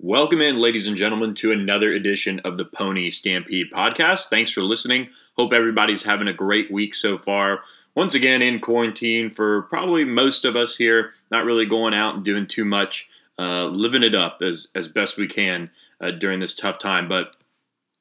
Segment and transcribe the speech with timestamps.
[0.00, 4.28] Welcome in, ladies and gentlemen, to another edition of the Pony Stampede podcast.
[4.28, 5.08] Thanks for listening.
[5.36, 7.62] Hope everybody's having a great week so far.
[7.96, 12.24] Once again, in quarantine for probably most of us here, not really going out and
[12.24, 13.08] doing too much,
[13.40, 15.68] uh, living it up as, as best we can
[16.00, 17.08] uh, during this tough time.
[17.08, 17.36] But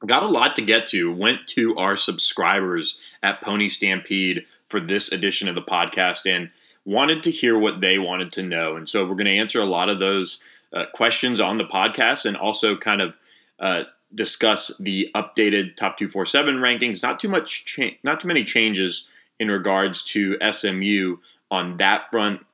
[0.06, 1.12] got a lot to get to.
[1.12, 6.52] Went to our subscribers at Pony Stampede for this edition of the podcast and
[6.86, 8.76] wanted to hear what they wanted to know.
[8.76, 12.26] And so we're going to answer a lot of those uh, questions on the podcast
[12.26, 13.18] and also kind of
[13.60, 17.04] uh, discuss the updated top 247 rankings.
[17.04, 19.10] Not too much, cha- not too many changes
[19.40, 21.18] in regards to SMU
[21.52, 22.46] on that front,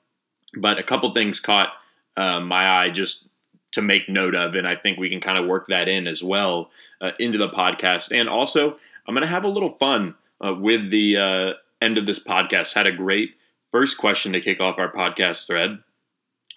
[0.56, 1.70] but a couple things caught
[2.18, 3.28] uh, my eye just
[3.72, 6.24] to make note of, and I think we can kind of work that in as
[6.24, 6.70] well
[7.02, 8.16] uh, into the podcast.
[8.16, 8.78] And also,
[9.08, 12.74] I'm going to have a little fun uh, with the uh, end of this podcast.
[12.76, 13.32] Had a great
[13.72, 15.80] first question to kick off our podcast thread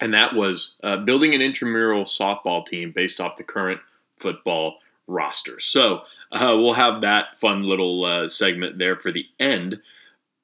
[0.00, 3.80] and that was uh, building an intramural softball team based off the current
[4.16, 5.60] football roster.
[5.60, 9.80] So uh, we'll have that fun little uh, segment there for the end.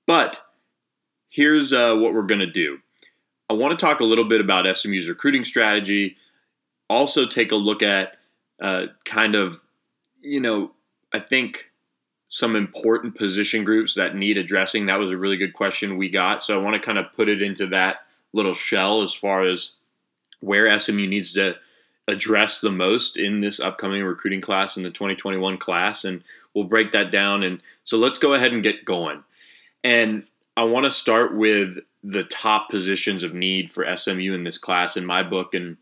[0.07, 0.43] But
[1.29, 2.79] here's uh, what we're going to do
[3.51, 6.17] I want to talk a little bit about SMU's recruiting strategy,
[6.89, 8.17] also take a look at
[8.63, 9.61] uh, kind of,
[10.21, 10.73] you know,
[11.13, 11.71] I think
[12.29, 14.87] some important position groups that need addressing.
[14.87, 16.43] That was a really good question we got.
[16.43, 19.77] So I want to kind of put it into that little shell as far as
[20.41, 21.57] where SMU needs to
[22.09, 26.23] address the most in this upcoming recruiting class in the 2021 class and
[26.55, 27.43] we'll break that down.
[27.43, 29.23] And so let's go ahead and get going.
[29.85, 30.25] And
[30.57, 34.99] i want to start with the top positions of need for smu in this class
[34.99, 35.79] in my book and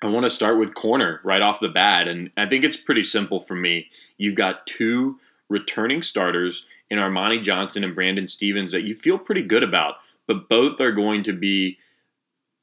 [0.00, 2.08] i want to start with corner right off the bat.
[2.08, 3.88] And i think it's pretty simple for me.
[4.16, 5.18] You've got two
[5.48, 9.96] returning starters in armani johnson and brandon Stephens that you feel pretty good about
[10.28, 11.78] but both are going to be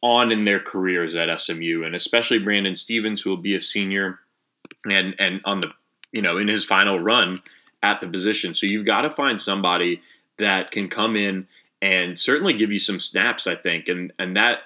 [0.01, 4.19] on in their careers at SMU, and especially Brandon Stephens, who will be a senior
[4.89, 5.71] and and on the
[6.11, 7.37] you know in his final run
[7.83, 8.53] at the position.
[8.53, 10.01] So you've got to find somebody
[10.37, 11.47] that can come in
[11.81, 13.47] and certainly give you some snaps.
[13.47, 14.59] I think, and and that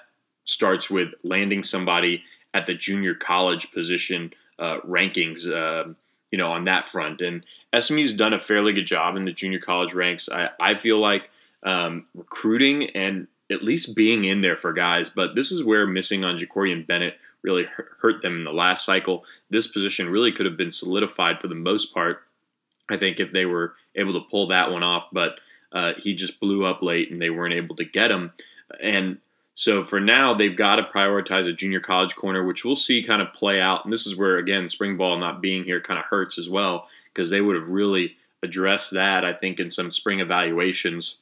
[0.44, 2.22] starts with landing somebody
[2.52, 5.50] at the junior college position uh, rankings.
[5.50, 5.94] Uh,
[6.30, 7.44] you know, on that front, and
[7.76, 10.28] SMU's done a fairly good job in the junior college ranks.
[10.28, 11.28] I, I feel like
[11.62, 15.10] um, recruiting and at least being in there for guys.
[15.10, 17.66] But this is where missing on Jakorian Bennett really
[18.00, 19.24] hurt them in the last cycle.
[19.48, 22.22] This position really could have been solidified for the most part.
[22.90, 25.40] I think if they were able to pull that one off, but
[25.72, 28.32] uh, he just blew up late and they weren't able to get him.
[28.82, 29.18] And
[29.54, 33.22] so for now, they've got to prioritize a junior college corner, which we'll see kind
[33.22, 33.84] of play out.
[33.84, 36.88] And this is where, again, spring ball not being here kind of hurts as well,
[37.12, 41.20] because they would have really addressed that, I think, in some spring evaluations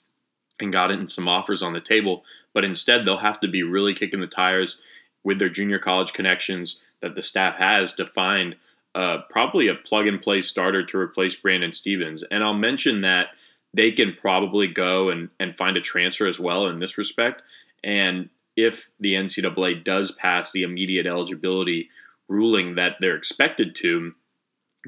[0.60, 2.24] and gotten some offers on the table.
[2.52, 4.80] But instead, they'll have to be really kicking the tires
[5.24, 8.56] with their junior college connections that the staff has to find
[8.94, 12.22] uh, probably a plug and play starter to replace Brandon Stephens.
[12.24, 13.28] And I'll mention that
[13.74, 17.42] they can probably go and, and find a transfer as well in this respect.
[17.84, 21.90] And if the NCAA does pass the immediate eligibility
[22.26, 24.14] ruling that they're expected to,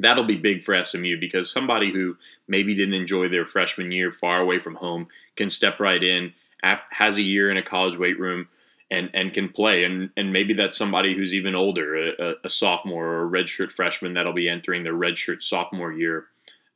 [0.00, 2.16] that'll be big for SMU because somebody who
[2.48, 7.18] maybe didn't enjoy their freshman year far away from home can step right in, has
[7.18, 8.48] a year in a college weight room,
[8.90, 9.84] and and can play.
[9.84, 14.14] And and maybe that's somebody who's even older, a, a sophomore or a redshirt freshman
[14.14, 16.26] that'll be entering their redshirt sophomore year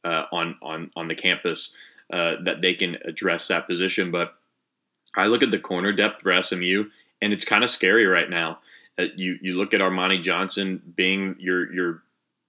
[0.05, 1.77] uh, on on on the campus
[2.13, 4.11] uh, that they can address that position.
[4.11, 4.35] But
[5.17, 6.85] I look at the corner depth for SMU,
[7.21, 8.59] and it's kind of scary right now.
[8.99, 12.03] Uh, you you look at Armani Johnson being your your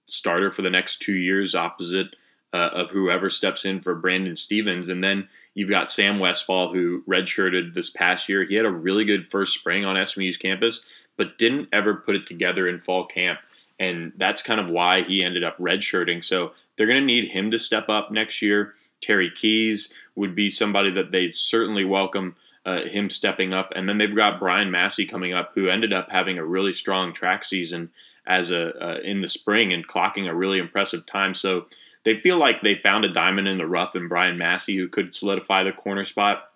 [0.06, 2.16] starter for the next two years opposite
[2.52, 4.88] uh, of whoever steps in for Brandon Stephens.
[4.88, 8.44] And then you've got Sam Westfall, who redshirted this past year.
[8.44, 10.84] He had a really good first spring on SMU's campus,
[11.16, 13.40] but didn't ever put it together in fall camp.
[13.78, 16.24] And that's kind of why he ended up redshirting.
[16.24, 18.74] So they're going to need him to step up next year.
[19.02, 23.72] Terry Keys would be somebody that they'd certainly welcome uh, him stepping up.
[23.76, 27.12] And then they've got Brian Massey coming up, who ended up having a really strong
[27.12, 27.90] track season
[28.26, 31.34] as a uh, in the spring and clocking a really impressive time.
[31.34, 31.66] So
[32.04, 35.14] they feel like they found a diamond in the rough in Brian Massey who could
[35.14, 36.50] solidify the corner spot.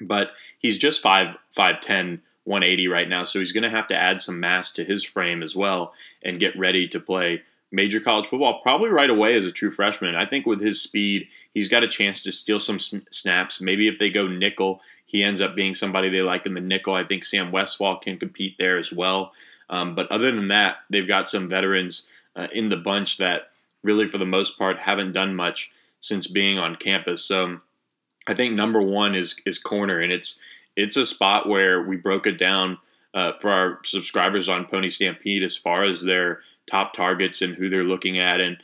[0.00, 4.00] But he's just five five ten, 180 right now, so he's going to have to
[4.00, 7.42] add some mass to his frame as well and get ready to play
[7.74, 10.14] major college football probably right away as a true freshman.
[10.14, 13.60] I think with his speed, he's got a chance to steal some snaps.
[13.60, 16.94] Maybe if they go nickel, he ends up being somebody they like in the nickel.
[16.94, 19.32] I think Sam Westfall can compete there as well.
[19.74, 23.50] Um, but other than that, they've got some veterans uh, in the bunch that
[23.82, 27.24] really, for the most part, haven't done much since being on campus.
[27.24, 27.60] So
[28.28, 30.38] I think number one is is corner, and it's
[30.76, 32.78] it's a spot where we broke it down
[33.14, 36.40] uh, for our subscribers on Pony Stampede as far as their
[36.70, 38.40] top targets and who they're looking at.
[38.40, 38.58] And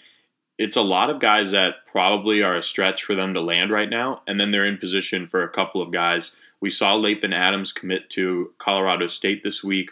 [0.58, 3.90] it's a lot of guys that probably are a stretch for them to land right
[3.90, 4.22] now.
[4.28, 6.36] And then they're in position for a couple of guys.
[6.60, 9.90] We saw Lathan Adams commit to Colorado State this week.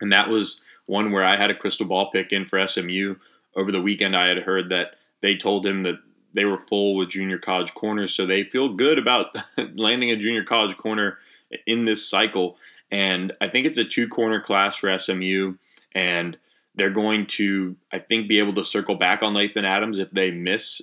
[0.00, 3.16] And that was one where I had a crystal ball pick in for SMU.
[3.54, 5.96] Over the weekend, I had heard that they told him that
[6.34, 8.14] they were full with junior college corners.
[8.14, 9.36] So they feel good about
[9.74, 11.18] landing a junior college corner
[11.66, 12.56] in this cycle.
[12.90, 15.54] And I think it's a two corner class for SMU.
[15.92, 16.36] And
[16.74, 20.30] they're going to, I think, be able to circle back on Lathan Adams if they
[20.30, 20.80] miss,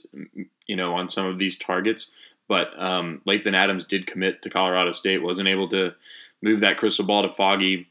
[0.65, 2.11] you know, on some of these targets.
[2.47, 5.93] But um, Lathan Adams did commit to Colorado State, wasn't able to
[6.41, 7.87] move that crystal ball to Foggy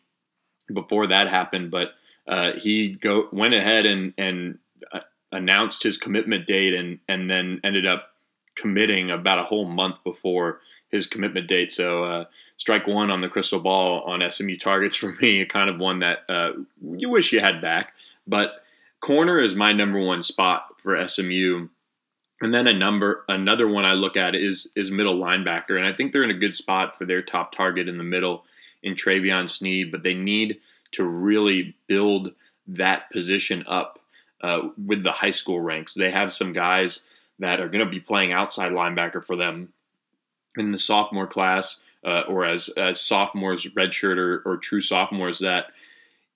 [0.72, 1.92] before that happened, but
[2.26, 4.58] uh, he go went ahead and and
[4.92, 5.00] uh,
[5.32, 8.12] announced his commitment date and and then ended up
[8.56, 11.70] committing about a whole month before his commitment date.
[11.70, 12.24] So uh,
[12.56, 16.00] strike one on the crystal ball on SMU targets for me, a kind of one
[16.00, 17.94] that uh, you wish you had back.
[18.26, 18.64] But
[19.00, 21.68] corner is my number one spot for SMU.
[22.40, 25.94] And then a number another one I look at is is middle linebacker, and I
[25.94, 28.44] think they're in a good spot for their top target in the middle
[28.82, 30.60] in Travion Sneed, but they need
[30.92, 32.32] to really build
[32.68, 34.00] that position up
[34.42, 35.94] uh, with the high school ranks.
[35.94, 37.04] They have some guys
[37.38, 39.72] that are going to be playing outside linebacker for them
[40.56, 45.66] in the sophomore class uh, or as as sophomores, redshirt or, or true sophomores that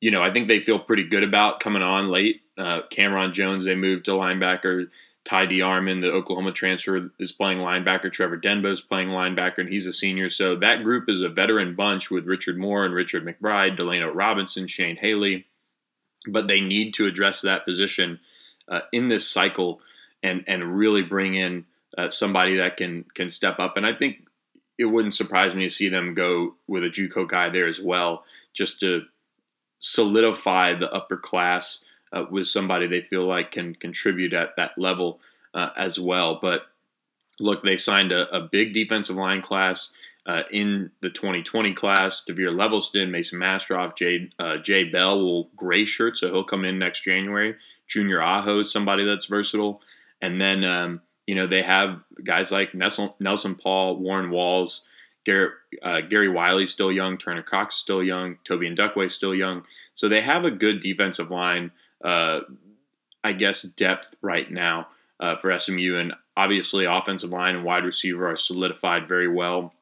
[0.01, 2.43] you know I think they feel pretty good about coming on late.
[2.59, 4.89] Uh, Cameron Jones they moved to linebacker.
[5.25, 8.11] Ty DeArmond, the Oklahoma transfer, is playing linebacker.
[8.11, 10.29] Trevor Denbow is playing linebacker, and he's a senior.
[10.31, 14.67] So that group is a veteran bunch with Richard Moore and Richard McBride, Delano Robinson,
[14.67, 15.47] Shane Haley.
[16.27, 18.21] But they need to address that position
[18.69, 19.81] uh, in this cycle
[20.23, 21.65] and and really bring in
[21.97, 23.77] uh, somebody that can can step up.
[23.77, 24.27] And I think
[24.79, 28.25] it wouldn't surprise me to see them go with a JUCO guy there as well,
[28.55, 29.03] just to
[29.79, 35.21] solidify the upper class uh, with somebody they feel like can contribute at that level
[35.55, 36.39] uh, as well.
[36.41, 36.63] But
[37.39, 39.93] look, they signed a, a big defensive line class.
[40.27, 45.87] Uh, in the 2020 class, Devere Levelston, Mason Mastroff, Jay, uh, Jay Bell will gray
[45.87, 47.57] shirt, so he'll come in next January.
[47.89, 49.81] Junior Aho is somebody that's versatile.
[50.21, 54.85] And then um, you know, they have guys like Nelson, Nelson Paul, Warren Walls,
[55.25, 59.65] Garrett, uh, Gary Wiley still young, Turner Cox still young, Toby Ndukwe still young.
[59.95, 61.71] So they have a good defensive line,
[62.05, 62.41] uh,
[63.23, 64.89] I guess, depth right now
[65.19, 65.97] uh, for SMU.
[65.97, 69.75] And obviously, offensive line and wide receiver are solidified very well.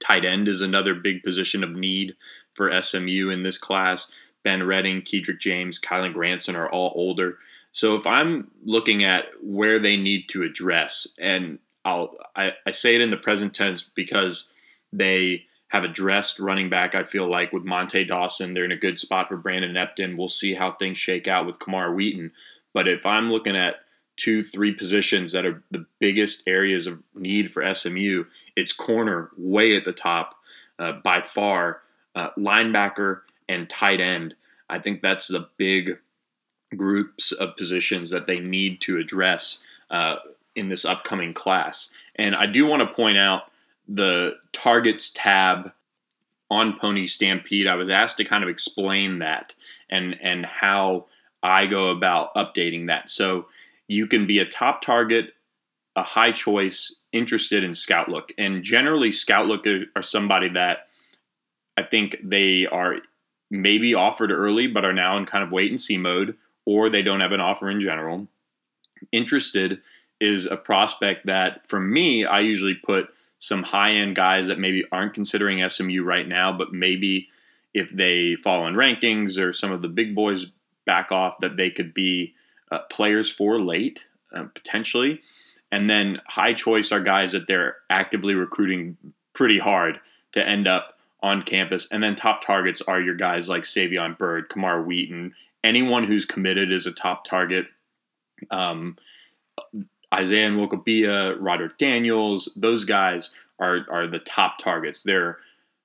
[0.00, 2.16] Tight end is another big position of need
[2.54, 4.12] for SMU in this class.
[4.42, 7.38] Ben Redding, Kedrick James, Kylen Granson are all older.
[7.72, 12.94] So if I'm looking at where they need to address, and I'll I, I say
[12.94, 14.52] it in the present tense because
[14.92, 16.94] they have addressed running back.
[16.94, 20.16] I feel like with Monte Dawson, they're in a good spot for Brandon Epton.
[20.16, 22.32] We'll see how things shake out with Camar Wheaton.
[22.74, 23.76] But if I'm looking at
[24.16, 28.24] two, three positions that are the biggest areas of need for SMU,
[28.56, 30.34] it's corner way at the top
[30.78, 31.82] uh, by far,
[32.16, 34.34] uh, linebacker and tight end.
[34.68, 35.98] I think that's the big
[36.76, 40.16] groups of positions that they need to address uh,
[40.56, 41.92] in this upcoming class.
[42.16, 43.49] And I do want to point out
[43.90, 45.72] the targets tab
[46.50, 47.66] on Pony Stampede.
[47.66, 49.54] I was asked to kind of explain that
[49.90, 51.06] and and how
[51.42, 53.10] I go about updating that.
[53.10, 53.46] So
[53.88, 55.34] you can be a top target,
[55.96, 60.86] a high choice, interested in Scout Look, and generally Scout Look are, somebody that
[61.76, 62.96] I think they are
[63.50, 67.02] maybe offered early, but are now in kind of wait and see mode, or they
[67.02, 68.28] don't have an offer in general.
[69.10, 69.80] Interested
[70.20, 73.08] is a prospect that, for me, I usually put
[73.40, 77.28] some high end guys that maybe aren't considering SMU right now, but maybe
[77.74, 80.46] if they fall in rankings or some of the big boys
[80.86, 82.34] back off, that they could be
[82.70, 85.20] uh, players for late, uh, potentially.
[85.72, 88.96] And then high choice are guys that they're actively recruiting
[89.32, 90.00] pretty hard
[90.32, 91.88] to end up on campus.
[91.90, 96.72] And then top targets are your guys like Savion Byrd, Camar Wheaton, anyone who's committed
[96.72, 97.66] is a top target.
[98.50, 98.96] Um,
[100.12, 105.02] Isaiah Nwokobia, Roderick Daniels, those guys are are the top targets.
[105.02, 105.38] They're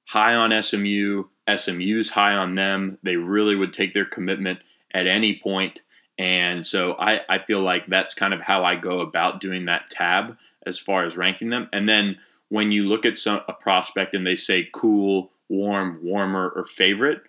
[0.06, 1.26] high on SMU.
[1.54, 2.98] SMU's high on them.
[3.04, 4.60] They really would take their commitment
[4.94, 5.82] at any point.
[6.18, 9.90] And so I, I feel like that's kind of how I go about doing that
[9.90, 11.70] tab as far as ranking them.
[11.74, 12.18] And then
[12.50, 17.22] when you look at some a prospect and they say cool, warm, warmer, or favorite,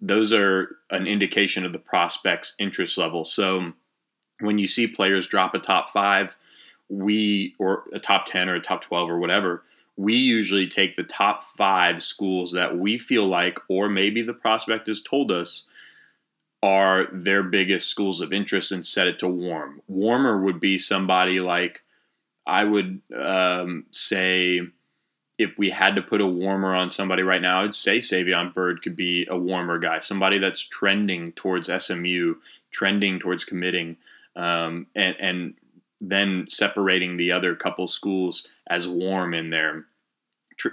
[0.00, 3.24] those are an indication of the prospect's interest level.
[3.24, 3.72] So
[4.40, 6.36] when you see players drop a top five,
[6.88, 9.62] we or a top 10 or a top 12 or whatever,
[9.96, 14.86] we usually take the top five schools that we feel like, or maybe the prospect
[14.88, 15.68] has told us,
[16.62, 19.82] are their biggest schools of interest and set it to warm.
[19.86, 21.82] Warmer would be somebody like,
[22.46, 24.62] I would um, say,
[25.38, 28.82] if we had to put a warmer on somebody right now, I'd say Savion Byrd
[28.82, 32.36] could be a warmer guy, somebody that's trending towards SMU,
[32.70, 33.96] trending towards committing,
[34.36, 35.54] um, and, and
[36.00, 39.86] then separating the other couple schools as warm in there.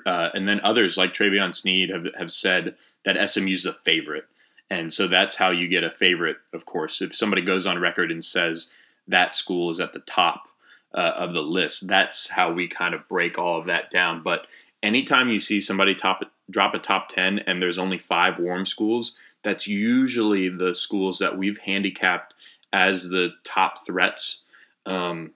[0.06, 4.26] Uh, and then others like Travion Sneed have, have said that SMU's the favorite.
[4.70, 7.02] And so that's how you get a favorite, of course.
[7.02, 8.70] If somebody goes on record and says
[9.08, 10.48] that school is at the top
[10.94, 14.24] uh, of the list, that's how we kind of break all of that down.
[14.24, 14.48] But
[14.82, 19.18] anytime you see somebody top drop a top 10 and there's only five warm schools,
[19.44, 22.34] that's usually the schools that we've handicapped
[22.74, 24.44] as the top threats
[24.86, 25.32] um,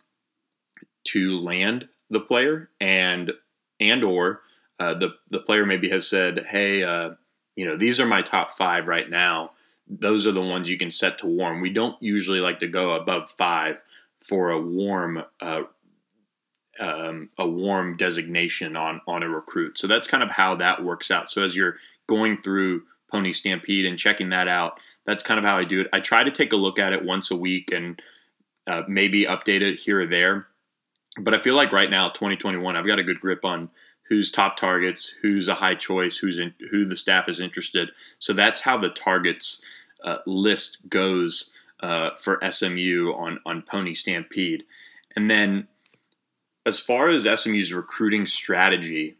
[1.06, 3.32] to land the player and
[3.80, 4.42] and or
[4.80, 7.12] uh, the the player maybe has said, hey, uh,
[7.56, 9.52] you know, these are my top five right now.
[9.88, 11.62] Those are the ones you can set to warm.
[11.62, 13.78] We don't usually like to go above five
[14.22, 15.64] for a warm uh,
[16.80, 19.78] um, a warm designation on on a recruit.
[19.78, 21.30] So that's kind of how that works out.
[21.30, 21.78] So as you're
[22.08, 25.88] going through Pony Stampede and checking that out, that's kind of how I do it.
[25.94, 28.02] I try to take a look at it once a week and
[28.68, 30.48] uh, maybe update it here or there.
[31.20, 33.70] But I feel like right now, 2021, I've got a good grip on
[34.10, 37.90] who's top targets, who's a high choice, who's in, who the staff is interested.
[38.20, 39.64] So that's how the targets
[40.04, 44.64] uh, list goes uh, for SMU on on Pony Stampede.
[45.16, 45.68] And then
[46.66, 49.18] as far as SMU's recruiting strategy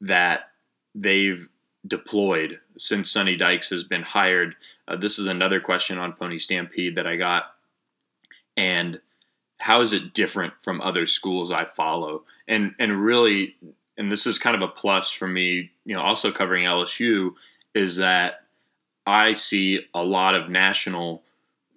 [0.00, 0.50] that
[0.94, 1.48] they've
[1.86, 4.54] deployed since Sonny Dykes has been hired,
[4.88, 7.54] uh, this is another question on Pony Stampede that I got.
[8.56, 9.00] And
[9.58, 12.24] how is it different from other schools I follow?
[12.48, 13.56] And and really,
[13.96, 17.34] and this is kind of a plus for me, you know, also covering LSU,
[17.74, 18.46] is that
[19.06, 21.22] I see a lot of national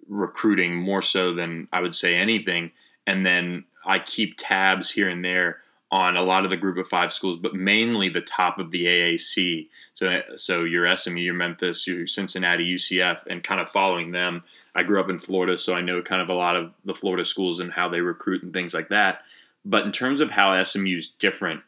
[0.08, 2.72] recruiting more so than I would say anything.
[3.06, 5.58] And then I keep tabs here and there
[5.94, 8.84] on a lot of the group of five schools, but mainly the top of the
[8.84, 9.68] AAC.
[9.94, 14.42] So, so your SMU, your Memphis, your Cincinnati, UCF, and kind of following them.
[14.74, 17.24] I grew up in Florida, so I know kind of a lot of the Florida
[17.24, 19.20] schools and how they recruit and things like that.
[19.64, 21.60] But in terms of how SMU is different,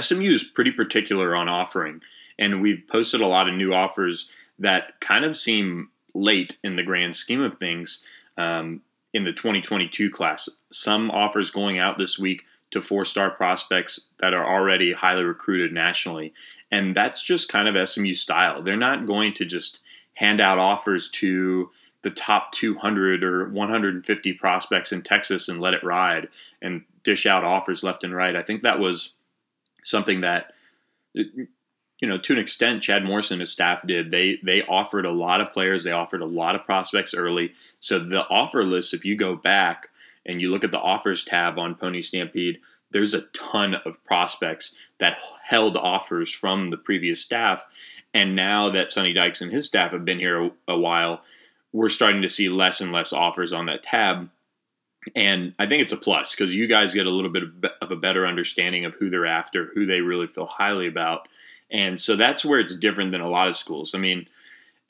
[0.00, 2.00] SMU is pretty particular on offering,
[2.38, 6.82] and we've posted a lot of new offers that kind of seem late in the
[6.82, 8.02] grand scheme of things.
[8.38, 8.80] Um,
[9.14, 10.46] in the 2022 class.
[10.70, 15.72] Some offers going out this week to four star prospects that are already highly recruited
[15.72, 16.32] nationally.
[16.70, 18.62] And that's just kind of SMU style.
[18.62, 19.80] They're not going to just
[20.14, 21.70] hand out offers to
[22.02, 26.28] the top 200 or 150 prospects in Texas and let it ride
[26.62, 28.36] and dish out offers left and right.
[28.36, 29.12] I think that was
[29.82, 30.52] something that
[31.14, 34.10] you know, to an extent, Chad Morrison and his staff did.
[34.10, 35.82] They they offered a lot of players.
[35.82, 37.52] They offered a lot of prospects early.
[37.80, 39.88] So the offer list, if you go back
[40.26, 42.58] and you look at the offers tab on Pony Stampede,
[42.90, 47.66] there's a ton of prospects that held offers from the previous staff.
[48.12, 51.22] And now that Sonny Dykes and his staff have been here a, a while,
[51.72, 54.30] we're starting to see less and less offers on that tab.
[55.14, 57.44] And I think it's a plus because you guys get a little bit
[57.82, 61.28] of a better understanding of who they're after, who they really feel highly about
[61.70, 63.94] and so that's where it's different than a lot of schools.
[63.94, 64.26] I mean,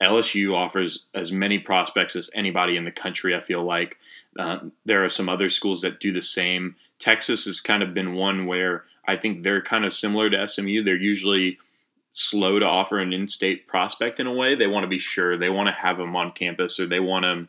[0.01, 3.97] LSU offers as many prospects as anybody in the country, I feel like.
[4.37, 6.75] Uh, there are some other schools that do the same.
[6.99, 10.83] Texas has kind of been one where I think they're kind of similar to SMU.
[10.83, 11.57] They're usually
[12.11, 14.55] slow to offer an in state prospect in a way.
[14.55, 17.25] They want to be sure, they want to have them on campus, or they want
[17.25, 17.47] to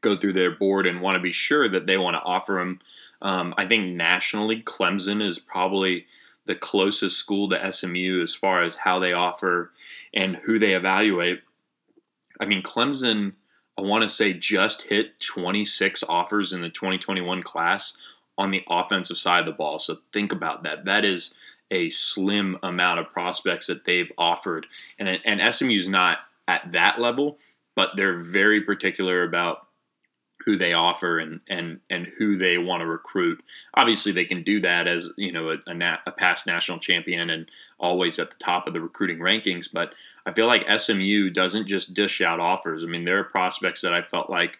[0.00, 2.80] go through their board and want to be sure that they want to offer them.
[3.20, 6.06] Um, I think nationally, Clemson is probably
[6.46, 9.72] the closest school to SMU as far as how they offer
[10.14, 11.42] and who they evaluate.
[12.40, 13.32] I mean, Clemson,
[13.76, 17.96] I want to say, just hit 26 offers in the 2021 class
[18.36, 19.78] on the offensive side of the ball.
[19.78, 20.84] So think about that.
[20.84, 21.34] That is
[21.70, 24.66] a slim amount of prospects that they've offered.
[24.98, 27.38] And, and SMU's not at that level,
[27.76, 29.67] but they're very particular about
[30.44, 33.42] who they offer and and and who they want to recruit.
[33.74, 37.30] Obviously, they can do that as you know a, a, na- a, past national champion
[37.30, 39.68] and always at the top of the recruiting rankings.
[39.72, 39.94] But
[40.26, 42.84] I feel like SMU doesn't just dish out offers.
[42.84, 44.58] I mean, there are prospects that I felt like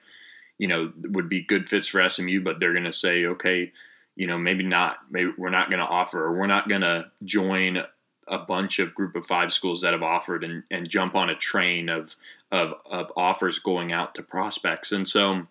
[0.59, 3.73] you know would be good fits for SMU, but they're going to say, okay,
[4.19, 4.97] you know, maybe not.
[5.11, 7.85] Maybe we're not going to offer, or we're not going to join
[8.27, 11.35] a bunch of group of five schools that have offered and, and jump on a
[11.35, 12.17] train of,
[12.53, 14.93] of, of offers going out to prospects.
[14.93, 15.47] And so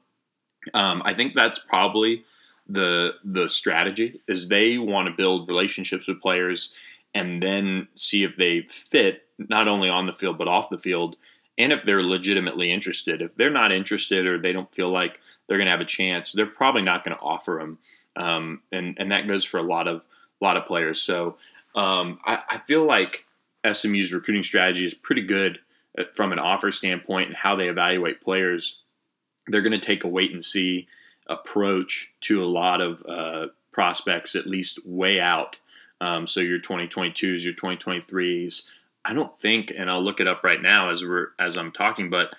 [0.73, 2.23] um, I think that's probably
[2.67, 6.73] the the strategy is they want to build relationships with players
[7.13, 11.15] and then see if they fit not only on the field but off the field
[11.57, 13.21] and if they're legitimately interested.
[13.21, 16.31] If they're not interested or they don't feel like they're going to have a chance,
[16.31, 17.79] they're probably not going to offer them.
[18.15, 20.01] Um, and and that goes for a lot of
[20.41, 21.01] lot of players.
[21.01, 21.37] So
[21.75, 23.25] um, I, I, feel like
[23.71, 25.59] SMU's recruiting strategy is pretty good
[25.97, 28.81] uh, from an offer standpoint and how they evaluate players
[29.47, 30.87] they're going to take a wait and see
[31.27, 35.57] approach to a lot of uh, prospects, at least way out.
[36.01, 38.63] Um, so your 2022s, your 2023s.
[39.05, 42.09] I don't think, and I'll look it up right now as we're as I'm talking,
[42.09, 42.33] but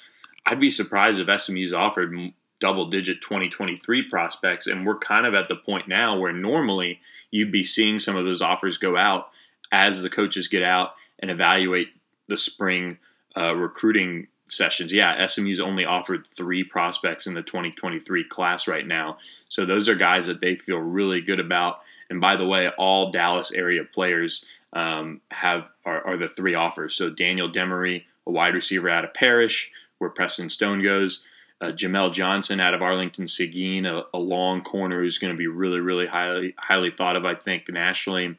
[0.46, 2.14] I'd be surprised if SMU's offered
[2.60, 7.00] double-digit 2023 prospects, and we're kind of at the point now where normally
[7.30, 9.30] you'd be seeing some of those offers go out
[9.70, 11.88] as the coaches get out and evaluate
[12.26, 12.98] the spring
[13.36, 14.92] uh, recruiting sessions.
[14.92, 19.18] Yeah, SMU's only offered three prospects in the 2023 class right now.
[19.48, 21.80] So those are guys that they feel really good about.
[22.10, 26.94] And by the way, all Dallas area players um, have are, are, the three offers.
[26.94, 31.24] So Daniel Demery, a wide receiver out of Parish, where Preston Stone goes.
[31.60, 35.48] Uh, Jamel Johnson out of Arlington Seguin, a, a long corner who's going to be
[35.48, 38.36] really, really highly highly thought of, I think, nationally.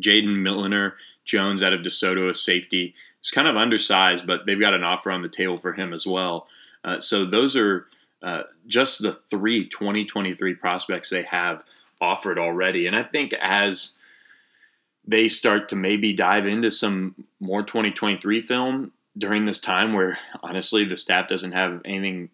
[0.00, 4.74] Jaden Milliner Jones out of DeSoto, a safety He's kind of undersized, but they've got
[4.74, 6.48] an offer on the table for him as well.
[6.84, 7.86] Uh, so those are
[8.22, 11.62] uh, just the three 2023 prospects they have
[12.00, 12.86] offered already.
[12.86, 13.96] And I think as
[15.06, 20.84] they start to maybe dive into some more 2023 film during this time where honestly
[20.84, 22.28] the staff doesn't have anything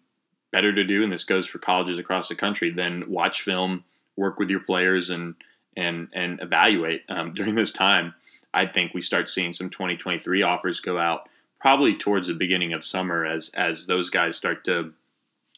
[0.51, 3.83] better to do and this goes for colleges across the country than watch film
[4.15, 5.35] work with your players and
[5.75, 8.13] and and evaluate um, during this time
[8.53, 12.83] I think we start seeing some 2023 offers go out probably towards the beginning of
[12.83, 14.93] summer as as those guys start to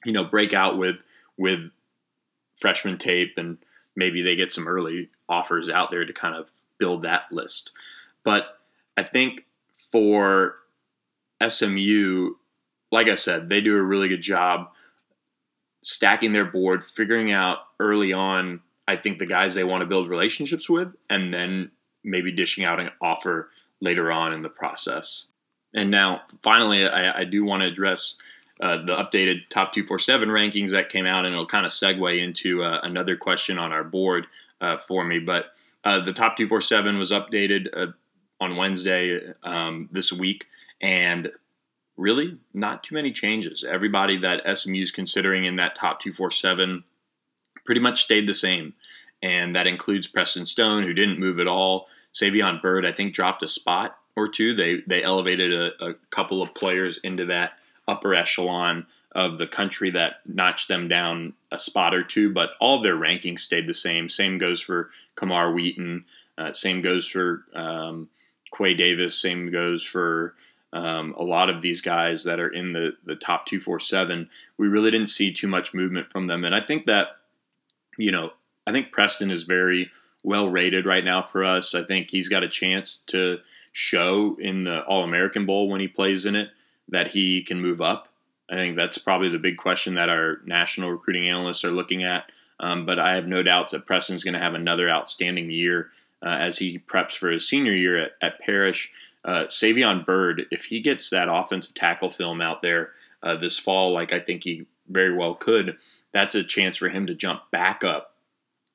[0.06, 0.98] you know break out with
[1.38, 1.72] with
[2.56, 3.58] freshman tape and
[3.96, 7.72] maybe they get some early offers out there to kind of build that list.
[8.24, 8.60] But
[8.98, 9.46] I think
[9.92, 10.56] for
[11.46, 12.36] SMU,
[12.92, 14.70] like I said, they do a really good job
[15.84, 20.10] stacking their board, figuring out early on, I think the guys they want to build
[20.10, 21.72] relationships with, and then
[22.04, 25.28] maybe dishing out an offer later on in the process.
[25.74, 28.18] And now, finally, I, I do want to address
[28.62, 32.64] uh, the updated top 247 rankings that came out, and it'll kind of segue into
[32.64, 34.28] uh, another question on our board
[34.60, 35.20] uh, for me.
[35.20, 35.46] But
[35.84, 37.88] uh, the top 247 was updated uh,
[38.40, 40.46] on Wednesday um, this week,
[40.82, 41.32] and
[41.98, 43.64] really not too many changes.
[43.64, 46.84] Everybody that SMU is considering in that top 247
[47.66, 48.74] pretty much stayed the same
[49.22, 51.88] and that includes Preston Stone, who didn't move at all.
[52.14, 54.54] Savion Byrd, I think, dropped a spot or two.
[54.54, 57.54] They they elevated a, a couple of players into that
[57.88, 62.82] upper echelon of the country that notched them down a spot or two, but all
[62.82, 64.08] their rankings stayed the same.
[64.08, 66.06] Same goes for Camar Wheaton.
[66.38, 68.08] Uh, same goes for um,
[68.58, 69.20] Quay Davis.
[69.22, 70.36] Same goes for
[70.72, 74.30] um, a lot of these guys that are in the, the top 247.
[74.58, 76.46] We really didn't see too much movement from them.
[76.46, 77.18] And I think that,
[77.98, 78.32] you know,
[78.68, 79.92] I think Preston is very
[80.24, 81.74] well rated right now for us.
[81.74, 83.40] I think he's got a chance to
[83.72, 86.50] show in the All American Bowl when he plays in it
[86.90, 88.08] that he can move up.
[88.50, 92.32] I think that's probably the big question that our national recruiting analysts are looking at.
[92.60, 95.90] Um, but I have no doubts that Preston's going to have another outstanding year
[96.24, 98.92] uh, as he preps for his senior year at, at Parish.
[99.24, 102.92] Uh, Savion Byrd, if he gets that offensive tackle film out there
[103.24, 105.78] uh, this fall, like I think he very well could,
[106.12, 108.11] that's a chance for him to jump back up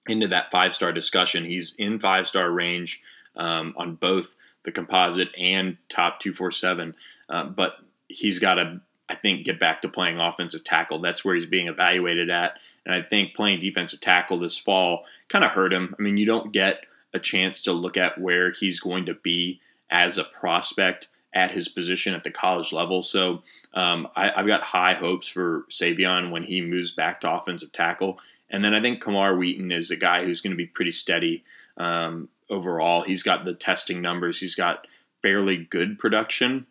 [0.08, 1.44] into that five star discussion.
[1.44, 3.02] He's in five star range
[3.36, 6.94] um, on both the composite and top 247,
[7.28, 7.76] uh, but
[8.08, 10.98] he's got to, I think, get back to playing offensive tackle.
[11.00, 12.58] That's where he's being evaluated at.
[12.84, 15.94] And I think playing defensive tackle this fall kind of hurt him.
[15.98, 19.60] I mean, you don't get a chance to look at where he's going to be
[19.90, 23.02] as a prospect at his position at the college level.
[23.02, 23.42] So
[23.74, 28.18] um, I, have got high hopes for Savion when he moves back to offensive tackle.
[28.50, 31.44] And then I think Camar Wheaton is a guy who's going to be pretty steady
[31.76, 33.02] um, overall.
[33.02, 34.86] He's got the testing numbers, he's got
[35.22, 36.66] fairly good production.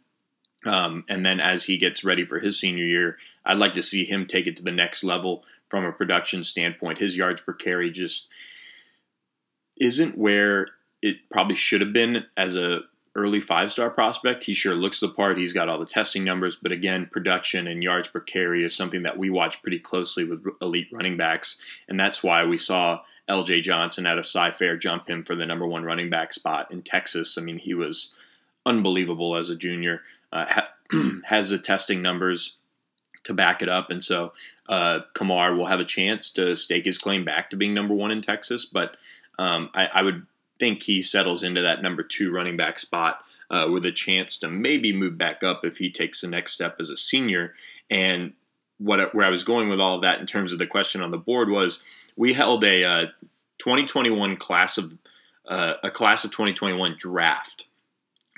[0.66, 4.04] Um, and then as he gets ready for his senior year, I'd like to see
[4.04, 6.98] him take it to the next level from a production standpoint.
[6.98, 8.30] His yards per carry just
[9.80, 10.68] isn't where
[11.02, 12.80] it probably should have been as a
[13.16, 14.44] early five star prospect.
[14.44, 15.38] He sure looks the part.
[15.38, 19.04] He's got all the testing numbers, but again, production and yards per carry is something
[19.04, 23.62] that we watch pretty closely with elite running backs, and that's why we saw L.J.
[23.62, 27.38] Johnson out of Cy-Fair jump him for the number one running back spot in Texas.
[27.38, 28.14] I mean, he was
[28.66, 30.02] unbelievable as a junior.
[30.32, 30.72] Uh, ha-
[31.26, 32.58] has the testing numbers
[33.24, 34.34] to back it up, and so
[34.70, 38.12] uh, Camar will have a chance to stake his claim back to being number one
[38.12, 38.66] in Texas.
[38.66, 38.98] But
[39.40, 40.26] um, I, I would
[40.60, 44.50] think he settles into that number two running back spot uh, with a chance to
[44.50, 47.54] maybe move back up if he takes the next step as a senior.
[47.90, 48.34] And
[48.78, 51.12] what where I was going with all of that in terms of the question on
[51.12, 51.82] the board was
[52.16, 53.06] we held a uh,
[53.60, 54.98] 2021 class of
[55.48, 57.68] uh, a class of 2021 draft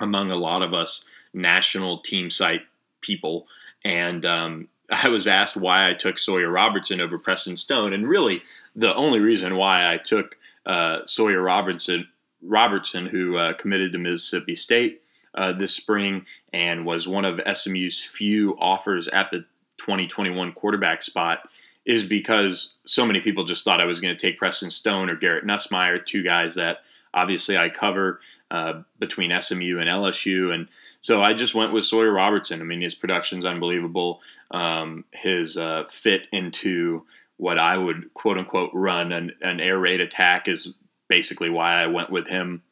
[0.00, 2.62] among a lot of us national team site
[3.00, 3.46] people,
[3.84, 8.42] and um, I was asked why I took Sawyer Robertson over Preston Stone, and really
[8.76, 10.37] the only reason why I took
[10.68, 12.06] uh, Sawyer Robertson,
[12.42, 15.02] Robertson, who uh, committed to Mississippi State
[15.34, 19.44] uh, this spring and was one of SMU's few offers at the
[19.78, 21.48] 2021 quarterback spot,
[21.86, 25.16] is because so many people just thought I was going to take Preston Stone or
[25.16, 26.78] Garrett Nussmeier, two guys that
[27.14, 30.68] obviously I cover uh, between SMU and LSU, and
[31.00, 32.60] so I just went with Sawyer Robertson.
[32.60, 34.20] I mean, his production's unbelievable.
[34.50, 37.06] Um, his uh, fit into
[37.38, 40.74] what I would quote unquote run an, an air raid attack is
[41.08, 42.62] basically why I went with him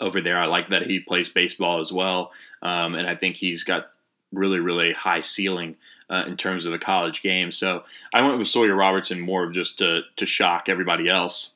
[0.00, 0.38] over there.
[0.38, 3.86] I like that he plays baseball as well, um, and I think he's got
[4.32, 5.76] really really high ceiling
[6.10, 7.50] uh, in terms of the college game.
[7.50, 11.54] So I went with Sawyer Robertson more of just to to shock everybody else.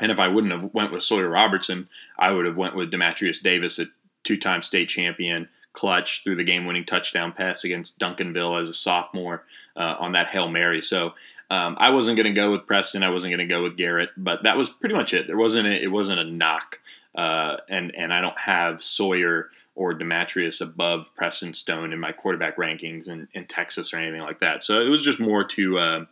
[0.00, 3.38] And if I wouldn't have went with Sawyer Robertson, I would have went with Demetrius
[3.38, 3.86] Davis, a
[4.24, 9.96] two-time state champion, clutch threw the game-winning touchdown pass against Duncanville as a sophomore uh,
[9.98, 10.82] on that hail mary.
[10.82, 11.14] So
[11.50, 13.02] um, I wasn't going to go with Preston.
[13.02, 15.26] I wasn't going to go with Garrett, but that was pretty much it.
[15.26, 16.80] There wasn't a, it wasn't a knock,
[17.14, 22.56] uh, and and I don't have Sawyer or Demetrius above Preston Stone in my quarterback
[22.56, 24.64] rankings in, in Texas or anything like that.
[24.64, 26.04] So it was just more to uh,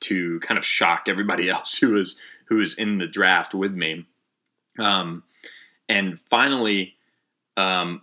[0.00, 4.06] to kind of shock everybody else who was who was in the draft with me.
[4.78, 5.24] Um,
[5.88, 6.94] and finally,
[7.56, 8.02] um,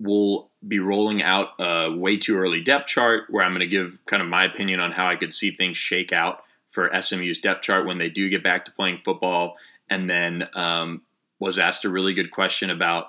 [0.00, 4.00] we'll be rolling out a way too early depth chart where I'm going to give
[4.06, 7.62] kind of my opinion on how I could see things shake out for SMU's depth
[7.62, 9.56] chart when they do get back to playing football.
[9.88, 11.02] And then um,
[11.38, 13.08] was asked a really good question about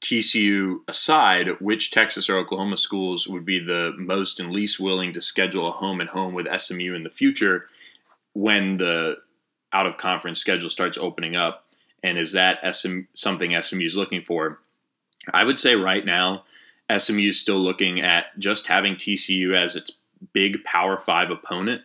[0.00, 5.20] TCU aside, which Texas or Oklahoma schools would be the most and least willing to
[5.20, 7.68] schedule a home and home with SMU in the future
[8.32, 9.16] when the
[9.72, 11.66] out of conference schedule starts opening up?
[12.02, 14.60] And is that SM, something SMU is looking for?
[15.32, 16.44] I would say right now,
[16.96, 19.92] SMU is still looking at just having TCU as its
[20.32, 21.82] big Power Five opponent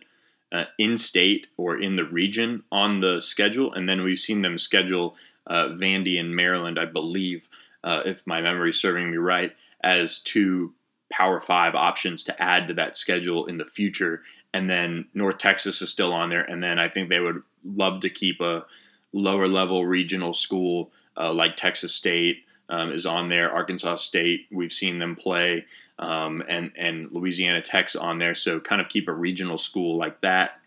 [0.52, 3.72] uh, in state or in the region on the schedule.
[3.72, 7.48] And then we've seen them schedule uh, Vandy and Maryland, I believe,
[7.84, 10.74] uh, if my memory is serving me right, as two
[11.10, 14.22] Power Five options to add to that schedule in the future.
[14.52, 16.42] And then North Texas is still on there.
[16.42, 18.64] And then I think they would love to keep a
[19.12, 22.38] lower level regional school uh, like Texas State
[22.68, 23.52] um, is on there.
[23.52, 25.64] Arkansas State, we've seen them play,
[25.98, 28.34] um, and and Louisiana Tech's on there.
[28.34, 30.60] So kind of keep a regional school like that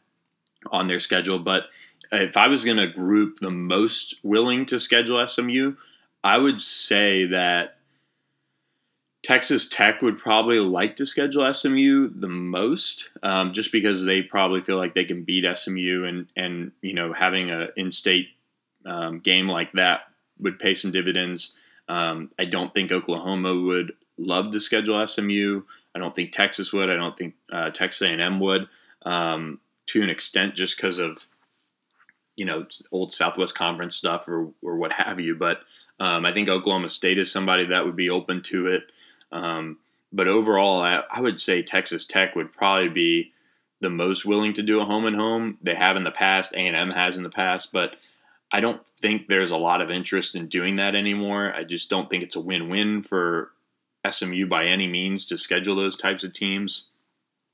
[0.71, 1.39] on their schedule.
[1.39, 1.63] But
[2.11, 5.75] if I was going to group the most willing to schedule SMU,
[6.23, 7.77] I would say that
[9.21, 14.61] Texas Tech would probably like to schedule SMU the most, um, just because they probably
[14.61, 18.29] feel like they can beat SMU, and and you know having a in-state
[18.85, 20.01] um, game like that
[20.39, 21.55] would pay some dividends.
[21.89, 25.63] Um, I don't think Oklahoma would love to schedule SMU.
[25.95, 26.89] I don't think Texas would.
[26.89, 28.69] I don't think uh, Texas A&M would
[29.03, 31.27] um, to an extent, just because of
[32.35, 35.35] you know old Southwest Conference stuff or or what have you.
[35.35, 35.61] But
[35.99, 38.83] um, I think Oklahoma State is somebody that would be open to it.
[39.31, 39.79] Um,
[40.11, 43.31] but overall, I, I would say Texas Tech would probably be
[43.81, 45.57] the most willing to do a home and home.
[45.61, 46.53] They have in the past.
[46.53, 47.95] A and M has in the past, but
[48.51, 51.53] I don't think there's a lot of interest in doing that anymore.
[51.53, 53.51] I just don't think it's a win win for
[54.09, 56.89] SMU by any means to schedule those types of teams.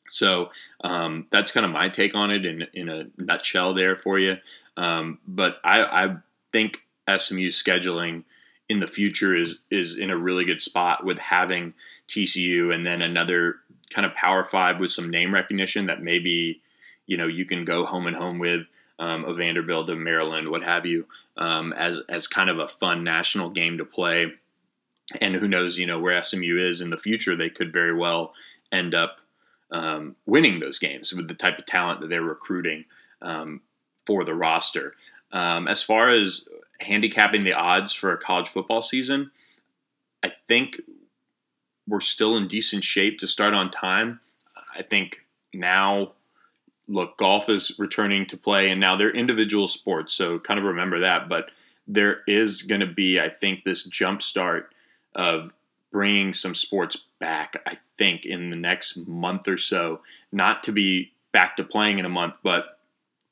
[0.10, 0.52] So
[0.84, 4.38] um, that's kind of my take on it in, in a nutshell there for you.
[4.78, 6.16] Um, but I, I
[6.52, 8.24] think SMU scheduling
[8.70, 11.74] in the future is is in a really good spot with having
[12.08, 13.58] TCU and then another
[13.90, 16.62] kind of Power Five with some name recognition that maybe
[17.06, 18.66] you know you can go home and home with
[19.00, 21.06] um, a Vanderbilt, a Maryland, what have you,
[21.38, 24.34] um, as as kind of a fun national game to play.
[25.22, 28.34] and who knows, you know, where SMU is in the future, they could very well
[28.72, 29.20] end up
[29.72, 32.86] um, winning those games with the type of talent that they're recruiting
[33.22, 33.62] um,
[34.06, 34.96] for the roster.
[35.32, 36.48] Um, as far as
[36.80, 39.32] handicapping the odds for a college football season,
[40.24, 40.82] I think
[41.88, 44.20] we're still in decent shape to start on time.
[44.76, 46.14] I think now,
[46.88, 51.00] look, golf is returning to play, and now they're individual sports, so kind of remember
[51.00, 51.28] that.
[51.28, 51.52] But
[51.88, 54.74] there is going to be, I think, this jump start
[55.14, 55.54] of
[55.92, 57.56] bringing some sports back.
[57.66, 62.06] I think in the next month or so, not to be back to playing in
[62.06, 62.80] a month, but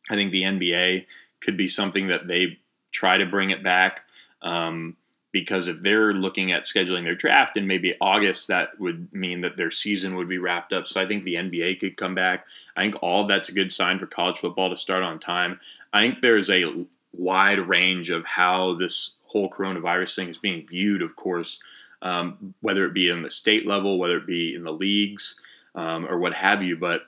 [0.09, 1.05] I think the NBA
[1.41, 2.59] could be something that they
[2.91, 4.01] try to bring it back.
[4.41, 4.95] Um,
[5.33, 9.57] because if they're looking at scheduling their draft in maybe August, that would mean that
[9.57, 10.87] their season would be wrapped up.
[10.87, 12.45] So I think the NBA could come back.
[12.77, 15.59] I think all that's a good sign for college football to start on time.
[15.91, 21.01] I think there's a wide range of how this whole coronavirus thing is being viewed,
[21.01, 21.59] of course,
[22.03, 25.39] um, whether it be in the state level, whether it be in the leagues,
[25.73, 26.77] um, or what have you.
[26.77, 27.01] But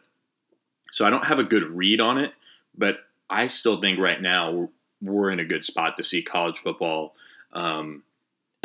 [0.92, 2.34] so I don't have a good read on it,
[2.76, 2.98] but
[3.30, 4.70] I still think right now we're,
[5.02, 7.14] we're in a good spot to see college football
[7.54, 8.02] um,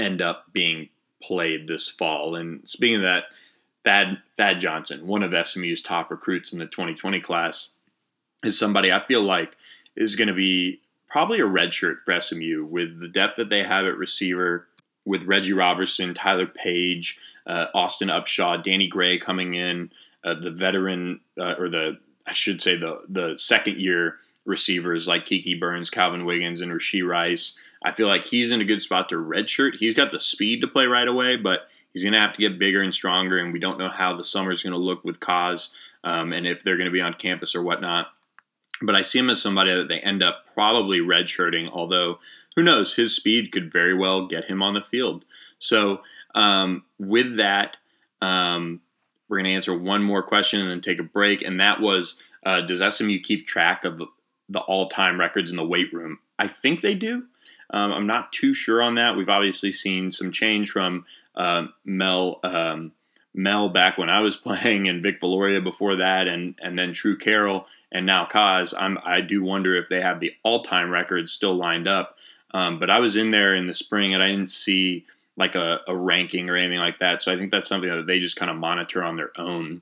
[0.01, 0.89] end up being
[1.23, 2.35] played this fall.
[2.35, 3.25] And speaking of that,
[3.85, 7.71] Thad, Thad Johnson, one of SMU's top recruits in the 2020 class,
[8.43, 9.57] is somebody I feel like
[9.97, 13.85] is going to be probably a redshirt for SMU with the depth that they have
[13.85, 14.67] at receiver,
[15.05, 19.91] with Reggie Roberson, Tyler Page, uh, Austin Upshaw, Danny Gray coming in,
[20.25, 25.25] uh, the veteran uh, or the I should say the the second year receivers like
[25.25, 27.59] Kiki Burns, Calvin Wiggins, and Rashee Rice.
[27.85, 29.77] I feel like he's in a good spot to redshirt.
[29.77, 32.59] He's got the speed to play right away, but he's going to have to get
[32.59, 35.21] bigger and stronger, and we don't know how the summer is going to look with
[35.21, 38.09] Kaz um, and if they're going to be on campus or whatnot.
[38.83, 42.19] But I see him as somebody that they end up probably redshirting, although
[42.57, 45.25] who knows, his speed could very well get him on the field.
[45.59, 46.01] So,
[46.35, 47.77] um, with that,
[48.23, 48.81] um,
[49.29, 51.43] we're going to answer one more question and then take a break.
[51.43, 54.03] And that was uh, Does SMU keep track of
[54.49, 56.19] the all time records in the weight room?
[56.39, 57.27] I think they do.
[57.73, 59.17] Um, I'm not too sure on that.
[59.17, 61.05] We've obviously seen some change from
[61.35, 62.93] uh, Mel um,
[63.33, 67.17] Mel back when I was playing, and Vic Viloria before that, and and then True
[67.17, 68.75] Carroll, and now Kaz.
[68.77, 72.17] I'm I do wonder if they have the all time records still lined up.
[72.53, 75.07] Um, but I was in there in the spring, and I didn't see
[75.37, 77.23] like a, a ranking or anything like that.
[77.23, 79.81] So I think that's something that they just kind of monitor on their own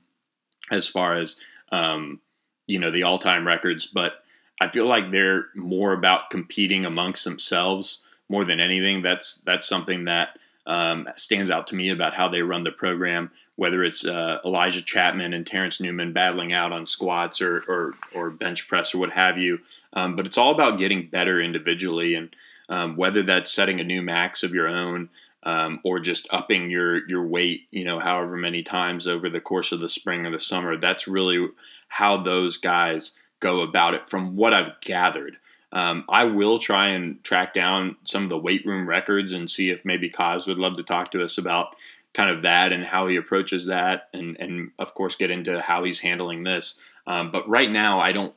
[0.71, 2.21] as far as um,
[2.67, 4.23] you know the all time records, but
[4.61, 9.01] I feel like they're more about competing amongst themselves more than anything.
[9.01, 13.31] That's that's something that um, stands out to me about how they run the program.
[13.55, 18.29] Whether it's uh, Elijah Chapman and Terrence Newman battling out on squats or or, or
[18.29, 19.59] bench press or what have you,
[19.93, 22.33] um, but it's all about getting better individually, and
[22.69, 25.09] um, whether that's setting a new max of your own.
[25.41, 29.71] Um, or just upping your your weight, you know, however many times over the course
[29.71, 30.75] of the spring or the summer.
[30.75, 31.47] That's really
[31.87, 35.37] how those guys go about it from what I've gathered.
[35.71, 39.69] Um, I will try and track down some of the weight room records and see
[39.69, 41.75] if maybe Kaz would love to talk to us about
[42.13, 45.83] kind of that and how he approaches that, and and of course get into how
[45.83, 46.79] he's handling this.
[47.05, 48.33] Um, but right now, I don't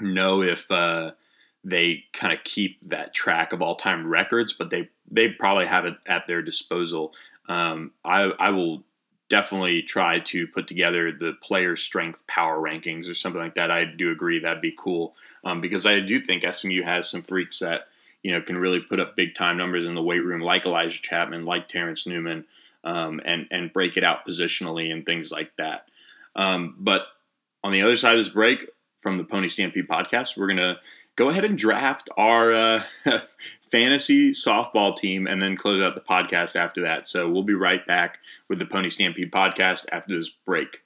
[0.00, 1.12] know if uh,
[1.64, 5.86] they kind of keep that track of all time records, but they they probably have
[5.86, 7.14] it at their disposal.
[7.48, 8.84] Um, I I will
[9.32, 13.70] definitely try to put together the player strength power rankings or something like that.
[13.70, 17.60] I do agree that'd be cool um, because I do think SMU has some freaks
[17.60, 17.88] that
[18.22, 21.00] you know can really put up big time numbers in the weight room, like Elijah
[21.00, 22.44] Chapman, like Terrence Newman,
[22.84, 25.86] um, and and break it out positionally and things like that.
[26.36, 27.06] Um, but
[27.64, 28.66] on the other side of this break
[29.00, 30.78] from the Pony Stampede podcast, we're gonna
[31.16, 32.82] go ahead and draft our uh,
[33.72, 37.08] fantasy softball team and then close out the podcast after that.
[37.08, 40.82] So we'll be right back with the Pony Stampede podcast after this break.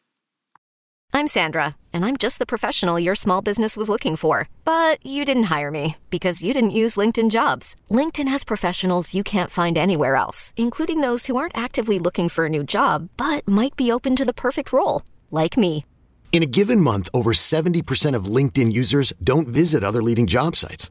[1.12, 4.48] I'm Sandra, and I'm just the professional your small business was looking for.
[4.64, 7.74] But you didn't hire me because you didn't use LinkedIn jobs.
[7.90, 12.46] LinkedIn has professionals you can't find anywhere else, including those who aren't actively looking for
[12.46, 15.84] a new job but might be open to the perfect role, like me.
[16.32, 20.90] In a given month, over 70% of LinkedIn users don't visit other leading job sites.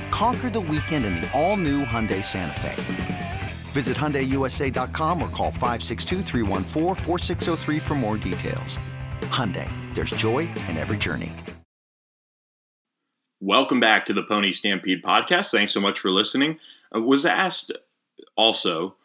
[0.11, 3.39] Conquer the weekend in the all-new Hyundai Santa Fe.
[3.71, 8.77] Visit HyundaiUSA.com or call 562 for more details.
[9.21, 11.31] Hyundai, there's joy in every journey.
[13.39, 15.51] Welcome back to the Pony Stampede podcast.
[15.51, 16.59] Thanks so much for listening.
[16.91, 17.71] I was asked
[18.35, 18.95] also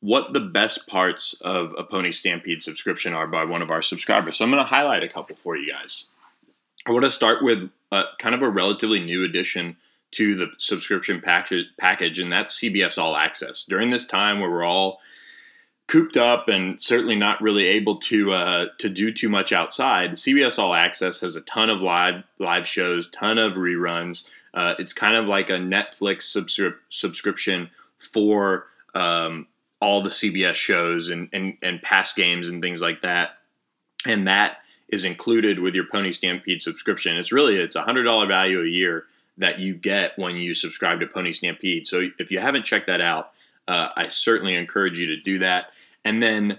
[0.00, 4.36] what the best parts of a Pony Stampede subscription are by one of our subscribers.
[4.36, 6.08] So I'm going to highlight a couple for you guys.
[6.86, 9.76] I want to start with a, kind of a relatively new addition
[10.14, 13.64] to the subscription package, package, and that's CBS All Access.
[13.64, 15.00] During this time where we're all
[15.86, 20.58] cooped up and certainly not really able to uh, to do too much outside, CBS
[20.58, 24.28] All Access has a ton of live live shows, ton of reruns.
[24.52, 29.48] Uh, it's kind of like a Netflix subscri- subscription for um,
[29.80, 33.38] all the CBS shows and, and and past games and things like that,
[34.06, 37.16] and that is included with your Pony Stampede subscription.
[37.16, 39.06] It's really it's a hundred dollar value a year
[39.38, 41.86] that you get when you subscribe to Pony Stampede.
[41.86, 43.32] So if you haven't checked that out,
[43.66, 45.66] uh, I certainly encourage you to do that.
[46.04, 46.58] And then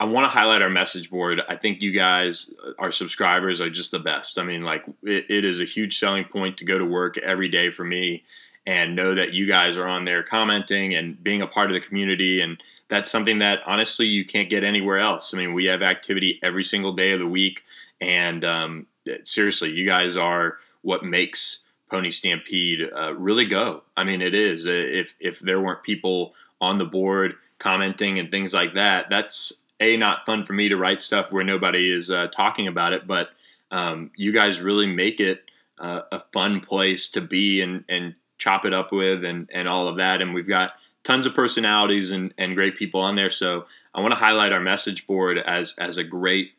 [0.00, 1.42] I want to highlight our message board.
[1.46, 4.38] I think you guys, uh, our subscribers, are just the best.
[4.38, 7.48] I mean, like it, it is a huge selling point to go to work every
[7.48, 8.24] day for me
[8.66, 11.86] and know that you guys are on there commenting and being a part of the
[11.86, 12.40] community.
[12.40, 15.34] And that's something that honestly you can't get anywhere else.
[15.34, 17.62] I mean, we have activity every single day of the week.
[18.00, 18.86] And um,
[19.22, 23.82] seriously, you guys are what makes Pony Stampede uh, really go.
[23.96, 24.66] I mean, it is.
[24.66, 29.62] Uh, if if there weren't people on the board commenting and things like that, that's
[29.80, 33.06] a not fun for me to write stuff where nobody is uh, talking about it.
[33.06, 33.30] But
[33.70, 35.42] um, you guys really make it
[35.78, 39.88] uh, a fun place to be and and chop it up with and and all
[39.88, 40.22] of that.
[40.22, 40.72] And we've got
[41.02, 43.30] tons of personalities and, and great people on there.
[43.30, 46.52] So I want to highlight our message board as as a great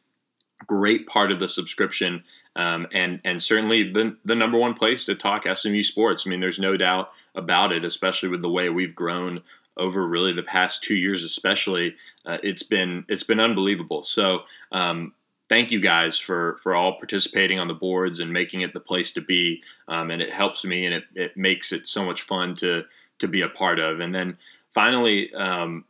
[0.67, 2.23] great part of the subscription
[2.55, 6.25] um, and and certainly the the number one place to talk SMU sports.
[6.25, 9.41] I mean, there's no doubt about it, especially with the way we've grown
[9.77, 11.95] over really the past two years, especially.
[12.25, 14.03] Uh, it's been it's been unbelievable.
[14.03, 14.41] So.
[14.71, 15.13] Um,
[15.49, 19.11] thank you guys for for all participating on the boards and making it the place
[19.11, 19.61] to be.
[19.89, 22.83] Um, and it helps me and it, it makes it so much fun to
[23.19, 23.99] to be a part of.
[23.99, 24.37] And then
[24.73, 25.83] finally, um,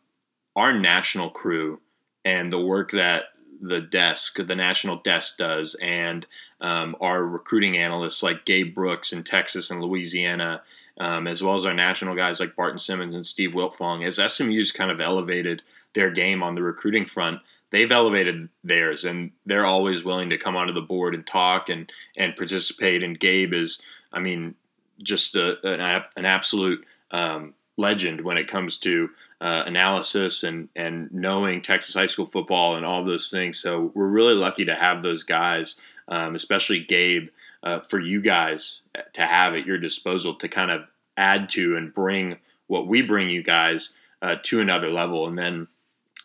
[0.55, 1.79] our national crew
[2.25, 3.25] and the work that
[3.61, 6.25] the desk, the national desk does, and
[6.59, 10.61] um, our recruiting analysts like Gabe Brooks in Texas and Louisiana,
[10.99, 14.71] um, as well as our national guys like Barton Simmons and Steve Wiltfong, as SMU's
[14.71, 15.61] kind of elevated
[15.93, 20.55] their game on the recruiting front, they've elevated theirs, and they're always willing to come
[20.55, 23.03] onto the board and talk and and participate.
[23.03, 24.55] And Gabe is, I mean,
[25.01, 29.09] just a, an, an absolute um, legend when it comes to
[29.41, 33.59] uh, analysis and and knowing Texas high school football and all those things.
[33.59, 37.29] So we're really lucky to have those guys, um, especially Gabe,
[37.63, 40.83] uh, for you guys to have at your disposal to kind of
[41.17, 45.27] add to and bring what we bring you guys uh, to another level.
[45.27, 45.67] And then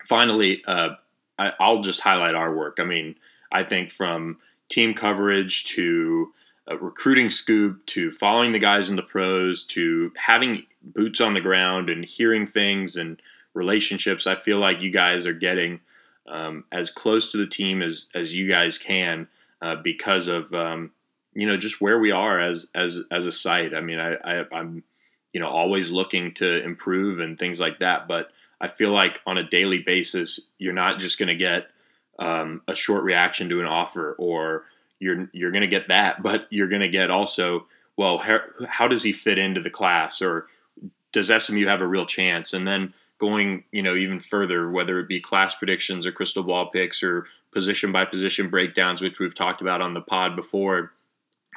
[0.07, 0.91] finally, uh,
[1.39, 2.77] I, I'll just highlight our work.
[2.79, 3.17] I mean,
[3.51, 6.33] I think from team coverage to
[6.75, 11.91] recruiting scoop to following the guys in the pros to having boots on the ground
[11.91, 13.21] and hearing things and
[13.55, 14.27] relationships.
[14.27, 15.81] I feel like you guys are getting
[16.27, 19.29] um, as close to the team as as you guys can
[19.63, 20.91] uh, because of um,
[21.35, 23.75] you know just where we are as as as a site.
[23.75, 24.83] I mean, I, I I'm
[25.33, 29.39] you know always looking to improve and things like that, but I feel like on
[29.39, 31.69] a daily basis, you're not just going to get
[32.19, 34.65] um, a short reaction to an offer or
[34.99, 38.89] you're you're going to get that, but you're going to get also, well, how, how
[38.89, 40.47] does he fit into the class, or
[41.13, 42.53] does SMU have a real chance?
[42.53, 46.71] And then going, you know, even further, whether it be class predictions or crystal ball
[46.71, 50.93] picks or position by position breakdowns, which we've talked about on the pod before.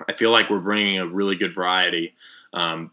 [0.08, 2.14] I feel like we're bringing a really good variety
[2.54, 2.92] um,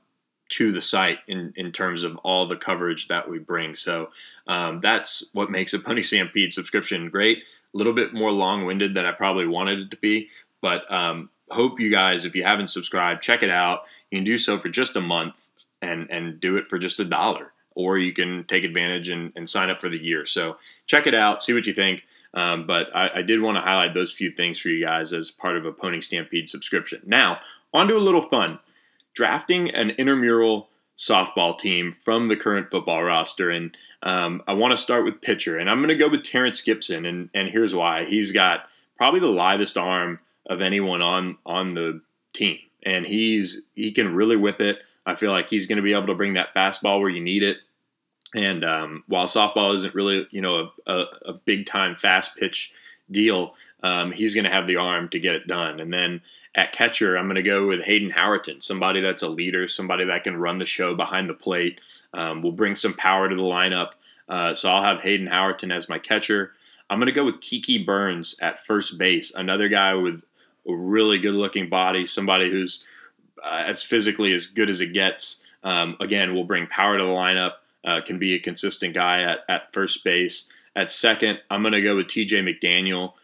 [0.48, 3.76] to the site in, in terms of all the coverage that we bring.
[3.76, 4.10] So
[4.48, 8.94] um, that's what makes a Pony Stampede subscription great a little bit more long winded
[8.94, 10.28] than I probably wanted it to be.
[10.62, 13.82] But um, hope you guys, if you haven't subscribed, check it out.
[14.10, 15.45] You can do so for just a month
[15.82, 19.48] and and do it for just a dollar, or you can take advantage and, and
[19.48, 20.26] sign up for the year.
[20.26, 22.04] So check it out, see what you think.
[22.34, 25.30] Um, but I, I, did want to highlight those few things for you guys as
[25.30, 27.00] part of a Pony Stampede subscription.
[27.06, 27.40] Now,
[27.72, 28.58] on to a little fun.
[29.14, 33.50] Drafting an intramural softball team from the current football roster.
[33.50, 36.62] And um, I want to start with pitcher, and I'm going to go with Terrence
[36.62, 38.04] Gibson, and and here's why.
[38.04, 42.00] He's got probably the livest arm of anyone on on the
[42.32, 44.78] team, and he's he can really whip it.
[45.06, 47.42] I feel like he's going to be able to bring that fastball where you need
[47.42, 47.58] it.
[48.34, 52.72] And um, while softball isn't really you know a, a, a big time fast pitch
[53.10, 55.78] deal, um, he's going to have the arm to get it done.
[55.78, 56.20] And then
[56.56, 60.24] at catcher, I'm going to go with Hayden Howerton, somebody that's a leader, somebody that
[60.24, 61.80] can run the show behind the plate.
[62.16, 63.90] um, will bring some power to the lineup.
[64.28, 66.52] Uh, so I'll have Hayden Howerton as my catcher.
[66.88, 70.22] I'm going to go with Kiki Burns at first base, another guy with
[70.68, 72.84] a really good looking body, somebody who's
[73.42, 75.42] uh, as physically as good as it gets.
[75.62, 77.52] Um, again, will bring power to the lineup,
[77.84, 80.48] uh, can be a consistent guy at, at first base.
[80.74, 83.14] At second, I'm going to go with TJ McDaniel.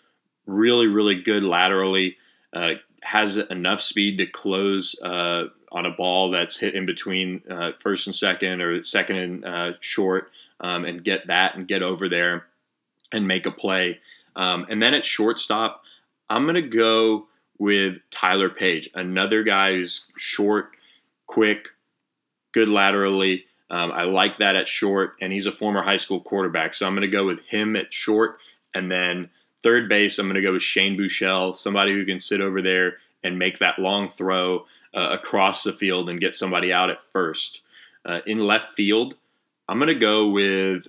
[0.47, 2.17] Really, really good laterally.
[2.53, 7.73] Uh, has enough speed to close uh, on a ball that's hit in between uh,
[7.79, 12.09] first and second or second and uh, short um, and get that and get over
[12.09, 12.47] there
[13.13, 14.01] and make a play.
[14.37, 15.83] Um, and then at shortstop,
[16.31, 17.27] I'm going to go
[17.63, 20.71] with Tyler Page, another guy who's short,
[21.29, 21.69] quick,
[22.51, 23.45] good laterally.
[23.71, 26.75] Um, I like that at short, and he's a former high school quarterback.
[26.75, 28.39] So I'm going to go with him at short.
[28.75, 29.31] And then
[29.63, 32.97] third base, I'm going to go with Shane Buechele, somebody who can sit over there
[33.23, 37.63] and make that long throw uh, across the field and get somebody out at first.
[38.05, 39.15] Uh, in left field,
[39.69, 40.89] I'm going to go with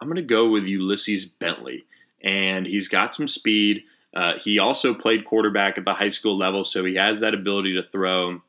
[0.00, 1.84] I'm going to go with Ulysses Bentley,
[2.24, 3.84] and he's got some speed.
[4.14, 7.74] Uh, he also played quarterback at the high school level, so he has that ability
[7.74, 8.28] to throw.
[8.30, 8.42] And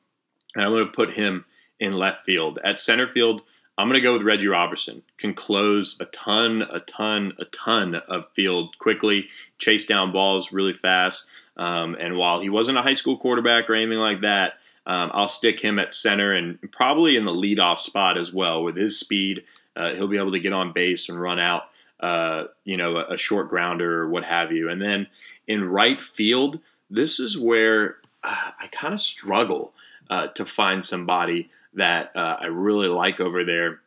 [0.56, 1.46] I'm going to put him
[1.80, 2.60] in left field.
[2.64, 3.42] At center field,
[3.78, 5.02] I'm going to go with Reggie Roberson.
[5.18, 10.74] Can close a ton, a ton, a ton of field quickly, chase down balls really
[10.74, 11.26] fast.
[11.58, 14.54] Um, and while he wasn't a high school quarterback or anything like that,
[14.86, 18.64] um, I'll stick him at center and probably in the leadoff spot as well.
[18.64, 19.44] With his speed,
[19.76, 21.64] uh, he'll be able to get on base and run out,
[22.00, 24.70] uh, you know, a, a, short grounder or what have you.
[24.70, 25.08] And then
[25.48, 29.74] in right field, this is where uh, I kind of struggle
[30.10, 33.82] uh, to find somebody that uh, I really like over there.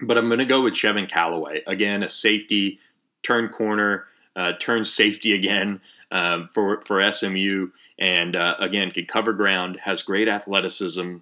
[0.00, 1.62] But I'm going to go with Chevin Calloway.
[1.66, 2.78] Again, a safety,
[3.22, 5.80] turn corner, uh, turn safety again
[6.10, 7.68] um, for, for SMU.
[7.98, 11.18] And again, can cover ground, has great athleticism,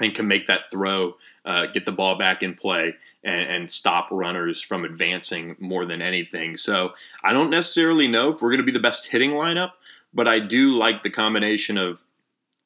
[0.00, 2.94] and can make that throw, uh, get the ball back in play,
[3.24, 6.56] and, and, stop runners from advancing more than anything.
[6.56, 6.92] So
[7.22, 9.72] I don't necessarily know if we're going to be the best hitting lineup,
[10.12, 12.02] but I do like the combination of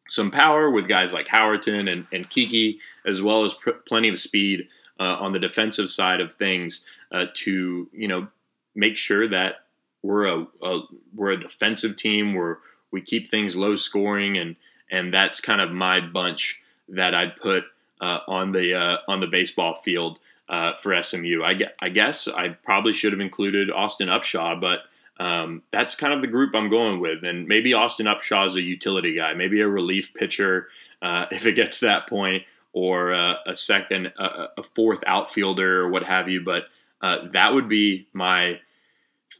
[0.08, 4.18] some power with guys like Howerton and, and Kiki, as well as pr- plenty of
[4.18, 4.68] speed
[5.00, 8.28] uh, on the defensive side of things uh, to you know
[8.74, 9.66] make sure that
[10.02, 10.80] we're a, a
[11.14, 12.58] we're a defensive team where
[12.90, 14.56] we keep things low scoring and
[14.90, 17.64] and that's kind of my bunch that I'd put
[18.00, 20.18] uh, on the uh, on the baseball field
[20.48, 21.42] uh, for SMU.
[21.42, 24.80] I, I, guess I probably should have included Austin Upshaw, but
[25.18, 27.24] um, that's kind of the group I'm going with.
[27.24, 30.68] And maybe Austin Upshaw is a utility guy, maybe a relief pitcher
[31.00, 36.02] uh, if it gets to that point, or a second, a fourth outfielder or what
[36.02, 36.40] have you.
[36.40, 36.64] But
[37.00, 38.58] uh, that would be my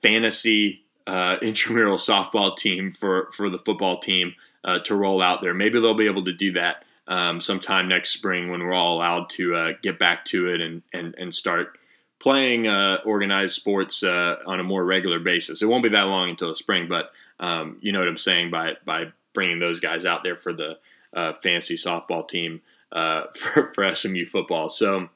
[0.01, 4.36] fantasy uh, intramural softball team for for the football team
[4.84, 5.53] to roll out there.
[5.53, 9.29] Maybe they'll be able to do that um, sometime next spring when we're all allowed
[9.31, 11.79] to uh, get back to it and and, and start
[12.19, 15.61] playing uh, organized sports uh, on a more regular basis.
[15.61, 18.51] It won't be that long until the spring, but um, you know what I'm saying
[18.51, 20.79] by by bringing those guys out there for the
[21.13, 24.69] uh, fancy softball team uh, for, for SMU football.
[24.69, 25.09] So.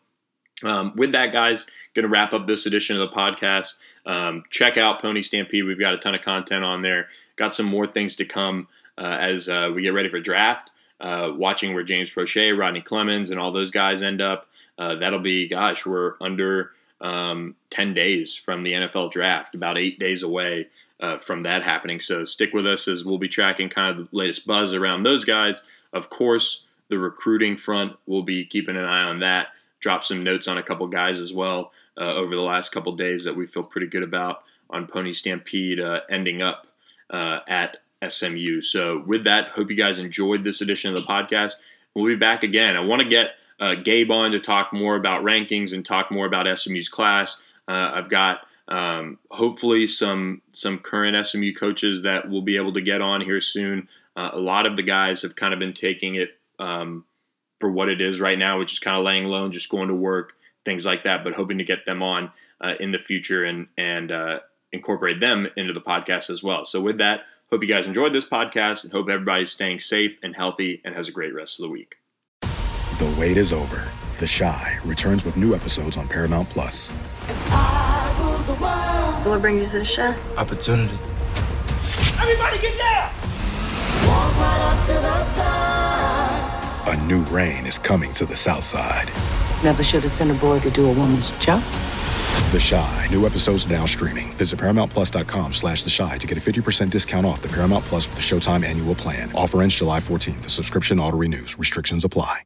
[0.65, 3.77] Um, with that, guys, going to wrap up this edition of the podcast.
[4.05, 5.65] Um, check out Pony Stampede.
[5.65, 7.07] We've got a ton of content on there.
[7.37, 8.67] Got some more things to come
[9.01, 10.69] uh, as uh, we get ready for draft
[11.01, 14.49] uh, watching where James Proche, Rodney Clemons, and all those guys end up.
[14.79, 19.99] Uh, that'll be, gosh, we're under um, 10 days from the NFL draft, about eight
[19.99, 20.69] days away
[21.01, 22.01] uh, from that happening.
[22.01, 25.25] So stick with us as we'll be tracking kind of the latest buzz around those
[25.25, 25.65] guys.
[25.93, 29.49] Of course, the recruiting front, we'll be keeping an eye on that.
[29.81, 33.25] Drop some notes on a couple guys as well uh, over the last couple days
[33.25, 36.67] that we feel pretty good about on Pony Stampede uh, ending up
[37.11, 38.61] at SMU.
[38.61, 41.55] So, with that, hope you guys enjoyed this edition of the podcast.
[41.95, 42.77] We'll be back again.
[42.77, 46.27] I want to get uh, Gabe on to talk more about rankings and talk more
[46.27, 47.43] about SMU's class.
[47.67, 52.81] Uh, I've got um, hopefully some some current SMU coaches that we'll be able to
[52.81, 53.89] get on here soon.
[54.17, 57.05] Uh, a lot of the guys have kind of been taking it um,
[57.61, 59.89] for what it is right now, which is kind of laying low and just going
[59.89, 60.35] to work,
[60.65, 61.25] things like that.
[61.25, 62.31] But hoping to get them on
[62.61, 64.41] uh, in the future and and uh,
[64.73, 66.65] incorporate them into the podcast as well.
[66.65, 67.23] So with that.
[67.51, 71.09] Hope you guys enjoyed this podcast and hope everybody's staying safe and healthy and has
[71.09, 71.97] a great rest of the week.
[72.43, 73.89] The wait is over.
[74.19, 76.91] The Chi returns with new episodes on Paramount Plus.
[79.25, 80.41] What brings you to the Chi?
[80.41, 80.99] Opportunity.
[82.21, 83.13] Everybody get down!
[84.39, 84.65] Right
[86.87, 89.11] a new reign is coming to the South Side.
[89.65, 91.63] Never should have sent a boy to do a woman's job.
[92.53, 93.09] The Chi.
[93.11, 94.33] New episodes now streaming.
[94.35, 98.17] Visit ParamountPlus.com slash The Chi to get a 50% discount off the Paramount Plus with
[98.17, 99.31] the Showtime annual plan.
[99.35, 100.43] Offer ends July 14th.
[100.43, 101.59] The subscription auto-renews.
[101.59, 102.37] Restrictions apply.